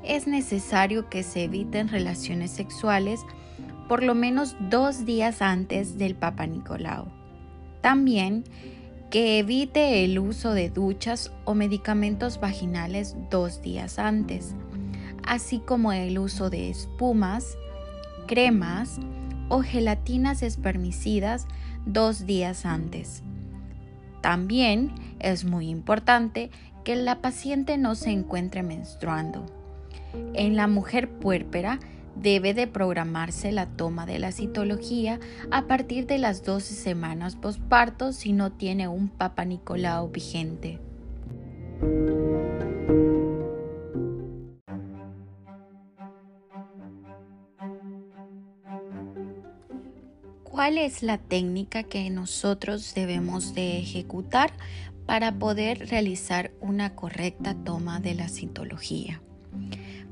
es 0.04 0.28
necesario 0.28 1.10
que 1.10 1.24
se 1.24 1.44
eviten 1.44 1.90
relaciones 1.90 2.52
sexuales 2.52 3.22
por 3.88 4.04
lo 4.04 4.14
menos 4.14 4.56
dos 4.70 5.06
días 5.06 5.42
antes 5.42 5.98
del 5.98 6.16
Papa 6.16 6.46
Nicolau. 6.46 7.08
También 7.82 8.44
que 9.10 9.40
evite 9.40 10.04
el 10.06 10.20
uso 10.20 10.54
de 10.54 10.70
duchas 10.70 11.32
o 11.46 11.56
medicamentos 11.56 12.40
vaginales 12.40 13.16
dos 13.32 13.62
días 13.62 13.98
antes, 13.98 14.54
así 15.26 15.60
como 15.60 15.92
el 15.92 16.20
uso 16.20 16.52
de 16.52 16.70
espumas, 16.70 17.58
cremas 18.28 19.00
o 19.50 19.64
gelatinas 19.64 20.44
espermicidas 20.44 21.48
dos 21.88 22.28
días 22.28 22.66
antes. 22.66 23.24
También 24.22 24.92
es 25.20 25.46
muy 25.46 25.70
importante 25.70 26.52
que 26.84 26.96
la 26.96 27.22
paciente 27.22 27.78
no 27.78 27.96
se 27.96 28.12
encuentre 28.12 28.62
menstruando. 28.62 29.59
En 30.34 30.56
la 30.56 30.68
mujer 30.68 31.10
puérpera 31.10 31.80
debe 32.16 32.54
de 32.54 32.68
programarse 32.68 33.52
la 33.52 33.66
toma 33.66 34.06
de 34.06 34.20
la 34.20 34.32
citología 34.32 35.20
a 35.52 35.68
partir 35.68 36.06
de 36.06 36.18
las 36.18 36.44
12 36.44 36.74
semanas 36.74 37.36
posparto 37.36 38.12
si 38.12 38.34
no 38.34 38.52
tiene 38.52 38.88
un 38.88 39.10
Papa 39.10 39.46
Nicolau 39.46 40.10
vigente. 40.10 40.80
¿Cuál 50.44 50.78
es 50.78 51.04
la 51.04 51.18
técnica 51.18 51.84
que 51.84 52.10
nosotros 52.10 52.94
debemos 52.94 53.56
de 53.56 53.80
ejecutar 53.80 54.52
para 55.06 55.40
poder 55.40 55.88
realizar 55.88 56.52
una 56.60 56.96
correcta 56.96 57.56
toma 57.64 58.02
de 58.02 58.16
la 58.16 58.28
citología? 58.28 59.22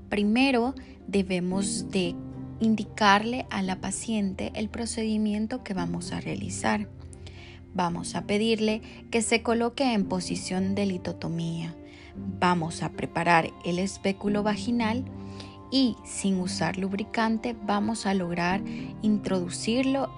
Primero 0.09 0.73
debemos 1.07 1.89
de 1.91 2.15
indicarle 2.59 3.45
a 3.49 3.61
la 3.61 3.81
paciente 3.81 4.51
el 4.55 4.69
procedimiento 4.69 5.63
que 5.63 5.73
vamos 5.73 6.11
a 6.11 6.21
realizar. 6.21 6.87
Vamos 7.73 8.15
a 8.15 8.25
pedirle 8.25 8.81
que 9.11 9.21
se 9.21 9.43
coloque 9.43 9.93
en 9.93 10.05
posición 10.05 10.73
de 10.73 10.85
litotomía. 10.85 11.75
Vamos 12.39 12.81
a 12.81 12.93
preparar 12.93 13.51
el 13.65 13.79
espéculo 13.79 14.43
vaginal 14.43 15.05
y 15.71 15.97
sin 16.05 16.39
usar 16.39 16.77
lubricante 16.77 17.55
vamos 17.65 18.05
a 18.05 18.13
lograr 18.13 18.63
introducirlo 19.01 20.09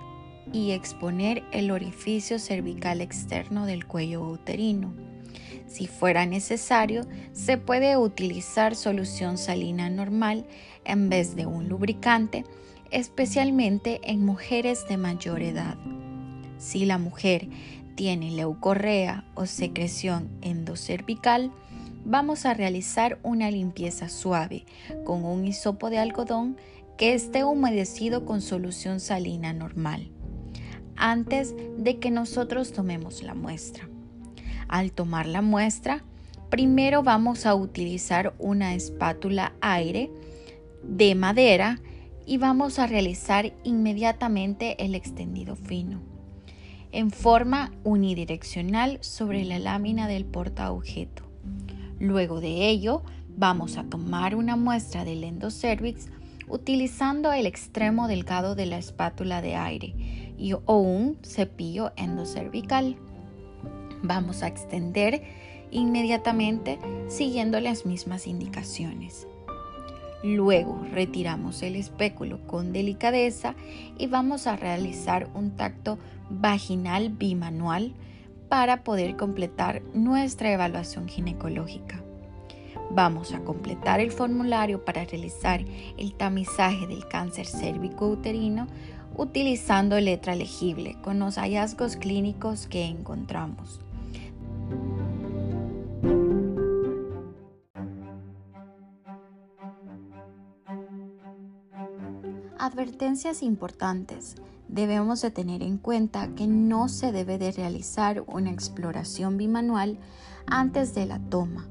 y 0.54 0.72
exponer 0.72 1.44
el 1.52 1.72
orificio 1.72 2.40
cervical 2.40 3.02
externo 3.02 3.66
del 3.66 3.86
cuello 3.86 4.22
uterino. 4.22 5.09
Si 5.70 5.86
fuera 5.86 6.26
necesario, 6.26 7.06
se 7.32 7.60
puede 7.60 7.96
utilizar 7.96 8.76
solución 8.76 9.38
salina 9.38 9.88
normal 9.90 10.46
en 10.84 11.10
vez 11.10 11.36
de 11.36 11.46
un 11.46 11.70
lubricante, 11.70 12.44
especialmente 12.90 14.02
en 14.04 14.26
mujeres 14.26 14.88
de 14.90 14.98
mayor 14.98 15.44
edad. 15.44 15.78
Si 16.58 16.86
la 16.86 16.98
mujer 16.98 17.48
tiene 17.94 18.32
leucorrea 18.32 19.26
o 19.36 19.46
secreción 19.46 20.30
endocervical, 20.42 21.52
vamos 22.04 22.48
a 22.48 22.56
realizar 22.56 23.20
una 23.22 23.52
limpieza 23.52 24.10
suave 24.10 24.66
con 25.06 25.24
un 25.24 25.46
hisopo 25.46 25.92
de 25.92 26.00
algodón 26.00 26.58
que 26.98 27.14
esté 27.14 27.44
humedecido 27.44 28.26
con 28.26 28.42
solución 28.42 29.00
salina 29.00 29.54
normal 29.54 30.10
antes 30.96 31.56
de 31.78 31.98
que 32.00 32.12
nosotros 32.12 32.74
tomemos 32.74 33.24
la 33.24 33.34
muestra. 33.34 33.89
Al 34.70 34.92
tomar 34.92 35.26
la 35.26 35.42
muestra, 35.42 36.04
primero 36.50 37.04
vamos 37.04 37.46
a 37.46 37.56
utilizar 37.56 38.34
una 38.40 38.76
espátula 38.76 39.54
aire 39.62 40.12
de 40.84 41.16
madera 41.16 41.82
y 42.26 42.38
vamos 42.38 42.80
a 42.80 42.88
realizar 42.88 43.52
inmediatamente 43.64 44.86
el 44.86 44.96
extendido 44.96 45.56
fino 45.56 46.02
en 46.92 47.12
forma 47.12 47.72
unidireccional 47.84 49.00
sobre 49.02 49.44
la 49.46 49.60
lámina 49.60 50.08
del 50.08 50.26
portaobjeto. 50.26 51.24
Luego 52.00 52.40
de 52.40 52.70
ello, 52.70 53.04
vamos 53.38 53.78
a 53.78 53.84
tomar 53.84 54.36
una 54.36 54.56
muestra 54.56 55.04
del 55.04 55.24
endocervix 55.24 56.08
utilizando 56.48 57.32
el 57.32 57.46
extremo 57.46 58.08
delgado 58.08 58.56
de 58.56 58.66
la 58.66 58.78
espátula 58.78 59.42
de 59.42 59.56
aire 59.56 59.96
o 60.66 60.78
un 60.78 61.18
cepillo 61.24 61.92
endocervical 61.96 62.96
vamos 64.02 64.44
a 64.44 64.48
extender 64.48 65.22
inmediatamente 65.72 66.80
siguiendo 67.08 67.60
las 67.60 67.86
mismas 67.86 68.28
indicaciones. 68.28 69.28
Luego 70.24 70.86
retiramos 70.92 71.62
el 71.64 71.76
espéculo 71.76 72.46
con 72.46 72.74
delicadeza 72.74 73.56
y 73.98 74.08
vamos 74.08 74.48
a 74.48 74.58
realizar 74.58 75.30
un 75.34 75.52
tacto 75.52 75.98
vaginal 76.30 77.10
bimanual 77.10 77.94
para 78.50 78.84
poder 78.84 79.16
completar 79.16 79.82
nuestra 79.94 80.52
evaluación 80.52 81.08
ginecológica. 81.08 82.04
Vamos 82.92 83.34
a 83.34 83.40
completar 83.42 84.00
el 84.00 84.12
formulario 84.12 84.84
para 84.84 85.06
realizar 85.06 85.64
el 85.98 86.14
tamizaje 86.16 86.88
del 86.88 87.08
cáncer 87.08 87.46
cérvico-uterino 87.46 88.68
utilizando 89.16 90.00
letra 90.00 90.36
legible 90.36 90.98
con 91.02 91.20
los 91.20 91.36
hallazgos 91.36 91.96
clínicos 91.96 92.68
que 92.68 92.86
encontramos. 92.86 93.80
Advertencias 102.72 103.42
importantes. 103.42 104.36
Debemos 104.68 105.24
de 105.24 105.32
tener 105.32 105.64
en 105.64 105.80
cuenta 105.80 106.28
que 106.36 106.46
no 106.46 106.88
se 106.88 107.12
debe 107.12 107.40
de 107.40 107.52
realizar 107.52 108.24
una 108.28 108.52
exploración 108.52 109.38
bimanual 109.38 109.98
antes 110.46 110.94
de 110.94 111.08
la 111.08 111.18
toma, 111.18 111.66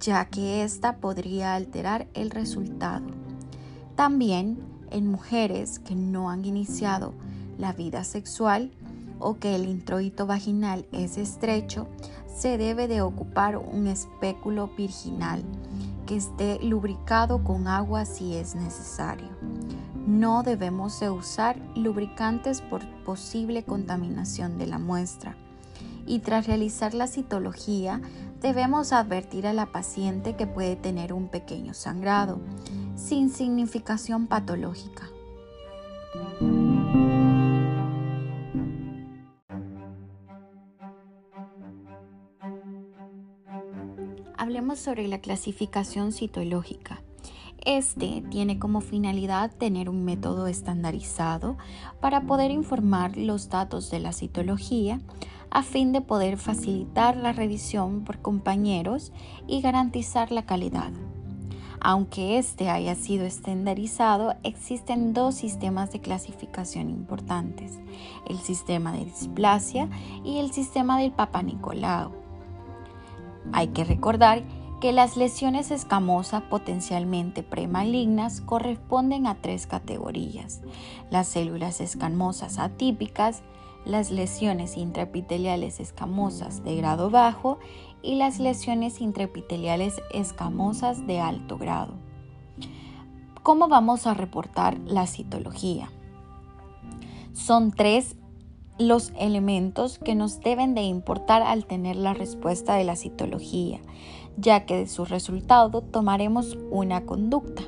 ya 0.00 0.24
que 0.24 0.64
ésta 0.64 0.96
podría 0.96 1.54
alterar 1.54 2.06
el 2.14 2.30
resultado. 2.30 3.04
También 3.96 4.58
en 4.90 5.08
mujeres 5.08 5.78
que 5.78 5.94
no 5.94 6.30
han 6.30 6.46
iniciado 6.46 7.12
la 7.58 7.74
vida 7.74 8.02
sexual 8.02 8.70
o 9.18 9.36
que 9.36 9.54
el 9.54 9.68
introito 9.68 10.26
vaginal 10.26 10.86
es 10.90 11.18
estrecho, 11.18 11.86
se 12.34 12.56
debe 12.56 12.88
de 12.88 13.02
ocupar 13.02 13.58
un 13.58 13.86
espéculo 13.88 14.70
virginal 14.74 15.44
que 16.06 16.16
esté 16.16 16.58
lubricado 16.62 17.44
con 17.44 17.68
agua 17.68 18.06
si 18.06 18.36
es 18.36 18.54
necesario. 18.54 19.28
No 20.10 20.42
debemos 20.42 20.98
de 20.98 21.08
usar 21.08 21.56
lubricantes 21.76 22.62
por 22.62 22.84
posible 23.04 23.62
contaminación 23.62 24.58
de 24.58 24.66
la 24.66 24.80
muestra. 24.80 25.36
Y 26.04 26.18
tras 26.18 26.48
realizar 26.48 26.94
la 26.94 27.06
citología, 27.06 28.00
debemos 28.40 28.92
advertir 28.92 29.46
a 29.46 29.52
la 29.52 29.66
paciente 29.66 30.34
que 30.34 30.48
puede 30.48 30.74
tener 30.74 31.12
un 31.12 31.28
pequeño 31.28 31.74
sangrado, 31.74 32.40
sin 32.96 33.30
significación 33.30 34.26
patológica. 34.26 35.08
Hablemos 44.36 44.80
sobre 44.80 45.06
la 45.06 45.20
clasificación 45.20 46.10
citológica. 46.10 47.00
Este 47.66 48.22
tiene 48.30 48.58
como 48.58 48.80
finalidad 48.80 49.50
tener 49.50 49.90
un 49.90 50.04
método 50.04 50.46
estandarizado 50.46 51.58
para 52.00 52.22
poder 52.22 52.50
informar 52.50 53.18
los 53.18 53.50
datos 53.50 53.90
de 53.90 54.00
la 54.00 54.12
citología 54.12 55.00
a 55.50 55.62
fin 55.62 55.92
de 55.92 56.00
poder 56.00 56.38
facilitar 56.38 57.16
la 57.16 57.32
revisión 57.32 58.04
por 58.04 58.20
compañeros 58.22 59.12
y 59.46 59.60
garantizar 59.60 60.32
la 60.32 60.46
calidad. 60.46 60.92
Aunque 61.82 62.38
este 62.38 62.70
haya 62.70 62.94
sido 62.94 63.24
estandarizado, 63.24 64.36
existen 64.42 65.12
dos 65.12 65.34
sistemas 65.34 65.92
de 65.92 66.00
clasificación 66.00 66.90
importantes, 66.90 67.78
el 68.28 68.38
sistema 68.38 68.92
de 68.92 69.06
displasia 69.06 69.88
y 70.24 70.38
el 70.38 70.52
sistema 70.52 70.98
del 70.98 71.12
Papa 71.12 71.42
Nicolau. 71.42 72.12
Hay 73.52 73.68
que 73.68 73.84
recordar 73.84 74.44
que 74.44 74.59
las 74.82 75.16
lesiones 75.16 75.70
escamosas 75.70 76.42
potencialmente 76.42 77.42
premalignas 77.42 78.40
corresponden 78.40 79.26
a 79.26 79.34
tres 79.40 79.66
categorías. 79.66 80.62
Las 81.10 81.28
células 81.28 81.82
escamosas 81.82 82.58
atípicas, 82.58 83.42
las 83.84 84.10
lesiones 84.10 84.76
intraepiteliales 84.78 85.80
escamosas 85.80 86.64
de 86.64 86.76
grado 86.76 87.10
bajo 87.10 87.58
y 88.02 88.16
las 88.16 88.40
lesiones 88.40 89.00
intraepiteliales 89.02 90.00
escamosas 90.12 91.06
de 91.06 91.20
alto 91.20 91.58
grado. 91.58 91.94
¿Cómo 93.42 93.68
vamos 93.68 94.06
a 94.06 94.14
reportar 94.14 94.78
la 94.86 95.06
citología? 95.06 95.90
Son 97.32 97.70
tres 97.70 98.16
los 98.80 99.12
elementos 99.18 99.98
que 99.98 100.14
nos 100.14 100.40
deben 100.40 100.74
de 100.74 100.82
importar 100.82 101.42
al 101.42 101.66
tener 101.66 101.96
la 101.96 102.14
respuesta 102.14 102.76
de 102.76 102.84
la 102.84 102.96
citología, 102.96 103.78
ya 104.38 104.64
que 104.64 104.78
de 104.78 104.86
su 104.86 105.04
resultado 105.04 105.82
tomaremos 105.82 106.56
una 106.70 107.04
conducta. 107.04 107.62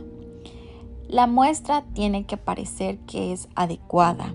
La 1.08 1.26
muestra 1.26 1.84
tiene 1.92 2.24
que 2.24 2.38
parecer 2.38 2.98
que 3.00 3.32
es 3.32 3.50
adecuada 3.54 4.34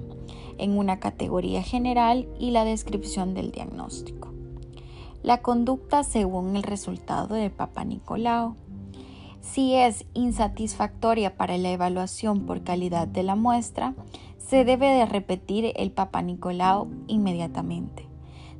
en 0.59 0.77
una 0.77 0.99
categoría 0.99 1.63
general 1.63 2.27
y 2.39 2.51
la 2.51 2.63
descripción 2.63 3.33
del 3.33 3.51
diagnóstico. 3.51 4.31
La 5.23 5.41
conducta 5.41 6.03
según 6.03 6.55
el 6.55 6.63
resultado 6.63 7.33
del 7.33 7.49
Papa 7.49 7.85
Nicolau. 7.85 8.55
Si 9.41 9.73
es 9.73 10.05
insatisfactoria 10.13 11.37
para 11.37 11.57
la 11.57 11.71
evaluación 11.71 12.45
por 12.45 12.63
calidad 12.63 13.07
de 13.07 13.23
la 13.23 13.35
muestra, 13.35 13.95
se 14.49 14.63
debe 14.63 14.87
de 14.87 15.05
repetir 15.05 15.73
el 15.75 15.91
Papa 15.91 16.21
Nicolau 16.21 16.87
inmediatamente. 17.07 18.07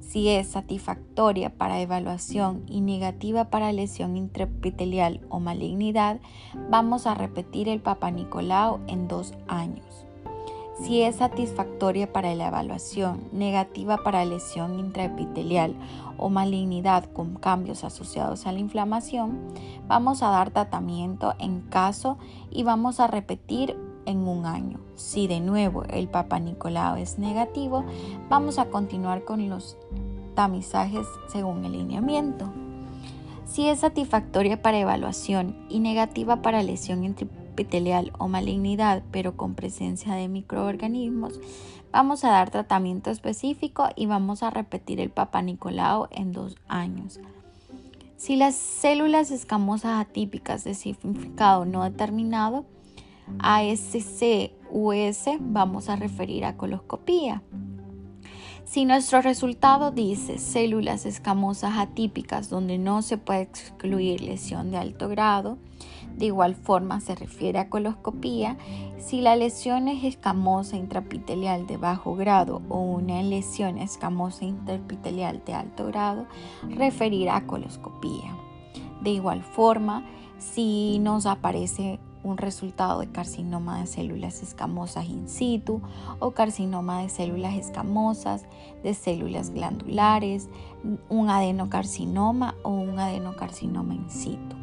Si 0.01 0.27
es 0.29 0.47
satisfactoria 0.47 1.49
para 1.57 1.79
evaluación 1.79 2.63
y 2.67 2.81
negativa 2.81 3.49
para 3.49 3.71
lesión 3.71 4.17
intraepitelial 4.17 5.21
o 5.29 5.39
malignidad, 5.39 6.19
vamos 6.69 7.07
a 7.07 7.13
repetir 7.13 7.69
el 7.69 7.79
Papa 7.79 8.11
Nicolau 8.11 8.81
en 8.87 9.07
dos 9.07 9.33
años. 9.47 10.05
Si 10.81 11.01
es 11.01 11.15
satisfactoria 11.15 12.11
para 12.11 12.35
la 12.35 12.49
evaluación, 12.49 13.29
negativa 13.31 13.97
para 14.03 14.25
lesión 14.25 14.79
intraepitelial 14.79 15.73
o 16.17 16.29
malignidad 16.29 17.05
con 17.11 17.35
cambios 17.35 17.83
asociados 17.83 18.45
a 18.45 18.51
la 18.51 18.59
inflamación, 18.59 19.39
vamos 19.87 20.21
a 20.21 20.29
dar 20.29 20.51
tratamiento 20.51 21.33
en 21.39 21.61
caso 21.61 22.17
y 22.51 22.63
vamos 22.63 22.99
a 22.99 23.07
repetir 23.07 23.86
en 24.07 24.27
un 24.27 24.47
año. 24.47 24.79
Si 24.95 25.27
de 25.27 25.39
nuevo 25.39 25.83
el 25.83 26.07
Papa 26.07 26.39
Nicolau 26.39 26.95
es 26.95 27.19
negativo, 27.19 27.85
vamos 28.29 28.57
a 28.57 28.65
continuar 28.65 29.23
con 29.23 29.49
los 29.49 29.77
tamizajes 30.33 31.05
según 31.27 31.65
el 31.65 31.73
lineamiento. 31.73 32.51
Si 33.45 33.67
es 33.67 33.79
satisfactoria 33.79 34.61
para 34.61 34.79
evaluación 34.79 35.55
y 35.69 35.79
negativa 35.79 36.41
para 36.41 36.63
lesión 36.63 37.03
epitelial 37.05 38.11
o 38.17 38.27
malignidad, 38.27 39.03
pero 39.11 39.37
con 39.37 39.55
presencia 39.55 40.13
de 40.13 40.27
microorganismos, 40.27 41.39
vamos 41.91 42.23
a 42.23 42.29
dar 42.29 42.49
tratamiento 42.49 43.11
específico 43.11 43.89
y 43.95 44.05
vamos 44.05 44.41
a 44.43 44.49
repetir 44.49 44.99
el 44.99 45.09
Papa 45.09 45.41
Nicolau 45.41 46.07
en 46.11 46.31
dos 46.31 46.55
años. 46.67 47.19
Si 48.17 48.35
las 48.35 48.55
células 48.55 49.31
escamosas 49.31 50.01
atípicas 50.01 50.63
de 50.63 50.73
significado 50.73 51.65
no 51.65 51.83
determinado, 51.83 52.65
ASC-US 53.39 55.29
vamos 55.39 55.89
a 55.89 55.95
referir 55.95 56.45
a 56.45 56.57
coloscopía. 56.57 57.41
Si 58.67 58.83
nuestro 58.83 59.21
resultado 59.21 59.91
dice 59.91 60.39
células 60.39 61.05
escamosas 61.05 61.77
atípicas 61.77 62.49
donde 62.49 62.77
no 62.77 63.01
se 63.01 63.17
puede 63.17 63.43
excluir 63.43 64.21
lesión 64.21 64.71
de 64.71 64.77
alto 64.77 65.07
grado, 65.07 65.57
de 66.17 66.25
igual 66.25 66.55
forma 66.55 66.99
se 66.99 67.15
refiere 67.15 67.59
a 67.59 67.69
coloscopía 67.69 68.57
si 68.97 69.21
la 69.21 69.37
lesión 69.37 69.87
es 69.87 70.03
escamosa 70.03 70.75
intraepitelial 70.75 71.65
de 71.65 71.77
bajo 71.77 72.15
grado 72.15 72.61
o 72.67 72.81
una 72.81 73.21
lesión 73.23 73.77
escamosa 73.77 74.43
intraepitelial 74.43 75.43
de 75.45 75.53
alto 75.53 75.85
grado, 75.85 76.25
referir 76.67 77.29
a 77.29 77.45
coloscopía. 77.45 78.35
De 79.01 79.11
igual 79.11 79.43
forma, 79.43 80.05
si 80.39 80.99
nos 80.99 81.25
aparece 81.25 81.99
un 82.23 82.37
resultado 82.37 82.99
de 82.99 83.11
carcinoma 83.11 83.79
de 83.79 83.87
células 83.87 84.41
escamosas 84.41 85.07
in 85.09 85.27
situ 85.27 85.81
o 86.19 86.31
carcinoma 86.31 87.01
de 87.01 87.09
células 87.09 87.55
escamosas, 87.55 88.45
de 88.83 88.93
células 88.93 89.51
glandulares, 89.51 90.49
un 91.09 91.29
adenocarcinoma 91.29 92.55
o 92.63 92.69
un 92.69 92.99
adenocarcinoma 92.99 93.93
in 93.95 94.09
situ. 94.09 94.55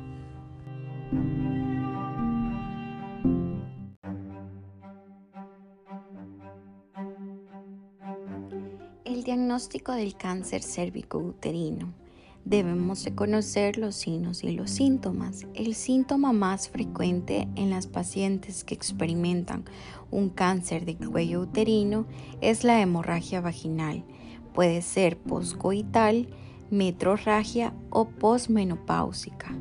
El 9.05 9.23
diagnóstico 9.23 9.93
del 9.93 10.17
cáncer 10.17 10.62
cérvico-uterino 10.62 12.04
Debemos 12.44 13.09
conocer 13.14 13.78
los 13.78 13.94
signos 13.94 14.44
y 14.44 14.52
los 14.52 14.70
síntomas. 14.70 15.46
El 15.54 15.74
síntoma 15.74 16.35
más 16.35 16.68
frecuente 16.68 17.48
en 17.57 17.70
las 17.70 17.87
pacientes 17.87 18.64
que 18.64 18.74
experimentan 18.74 19.64
un 20.11 20.28
cáncer 20.28 20.85
de 20.85 20.94
cuello 20.94 21.40
uterino 21.40 22.04
es 22.42 22.62
la 22.62 22.83
hemorragia 22.83 23.40
vaginal. 23.40 24.04
Puede 24.52 24.83
ser 24.83 25.16
poscoital, 25.16 26.28
metrorragia 26.70 27.72
o 27.88 28.09
posmenopáusica. 28.09 29.57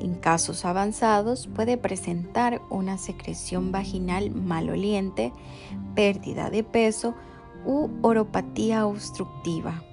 En 0.00 0.14
casos 0.16 0.64
avanzados 0.64 1.46
puede 1.46 1.78
presentar 1.78 2.60
una 2.70 2.98
secreción 2.98 3.70
vaginal 3.70 4.32
maloliente, 4.32 5.32
pérdida 5.94 6.50
de 6.50 6.64
peso 6.64 7.14
u 7.64 7.88
oropatía 8.02 8.84
obstructiva. 8.84 9.84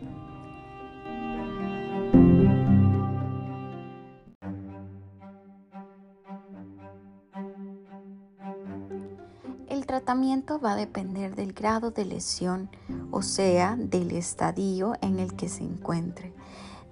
Tratamiento 10.03 10.59
va 10.59 10.73
a 10.73 10.75
depender 10.75 11.33
del 11.33 11.53
grado 11.53 11.91
de 11.91 12.03
lesión, 12.03 12.69
o 13.11 13.21
sea, 13.21 13.77
del 13.77 14.11
estadio 14.11 14.95
en 14.99 15.17
el 15.17 15.33
que 15.33 15.47
se 15.47 15.63
encuentre, 15.63 16.33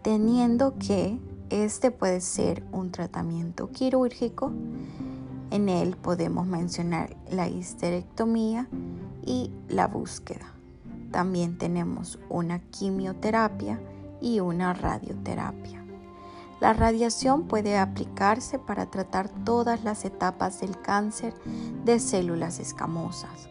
teniendo 0.01 0.77
que 0.79 1.19
este 1.49 1.91
puede 1.91 2.21
ser 2.21 2.63
un 2.71 2.93
tratamiento 2.93 3.69
quirúrgico. 3.69 4.53
En 5.49 5.67
él 5.67 5.97
podemos 5.97 6.47
mencionar 6.47 7.17
la 7.29 7.49
histerectomía 7.49 8.69
y 9.25 9.51
la 9.67 9.87
búsqueda. 9.87 10.53
También 11.11 11.57
tenemos 11.57 12.17
una 12.29 12.59
quimioterapia 12.59 13.81
y 14.21 14.39
una 14.39 14.73
radioterapia. 14.73 15.80
La 16.61 16.73
radiación 16.73 17.47
puede 17.47 17.79
aplicarse 17.79 18.59
para 18.59 18.85
tratar 18.85 19.29
todas 19.29 19.83
las 19.83 20.05
etapas 20.05 20.61
del 20.61 20.79
cáncer 20.79 21.33
de 21.83 21.99
células 21.99 22.59
escamosas. 22.59 23.49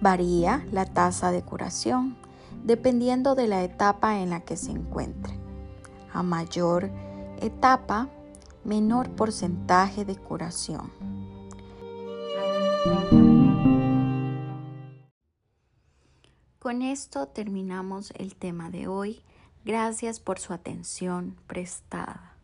Varía 0.00 0.66
la 0.72 0.86
tasa 0.86 1.30
de 1.30 1.42
curación 1.42 2.16
dependiendo 2.64 3.34
de 3.34 3.46
la 3.46 3.62
etapa 3.62 4.20
en 4.20 4.30
la 4.30 4.40
que 4.40 4.56
se 4.56 4.70
encuentre. 4.70 5.38
A 6.14 6.22
mayor 6.22 6.90
etapa, 7.42 8.08
menor 8.64 9.10
porcentaje 9.10 10.06
de 10.06 10.16
curación. 10.16 10.90
Con 16.58 16.80
esto 16.80 17.28
terminamos 17.28 18.12
el 18.16 18.34
tema 18.34 18.70
de 18.70 18.88
hoy. 18.88 19.22
Gracias 19.64 20.20
por 20.20 20.38
su 20.38 20.52
atención 20.52 21.36
prestada. 21.46 22.37